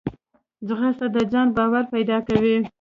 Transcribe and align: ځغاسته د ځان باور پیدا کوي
ځغاسته 0.67 1.07
د 1.15 1.17
ځان 1.31 1.47
باور 1.57 1.83
پیدا 1.93 2.17
کوي 2.27 2.55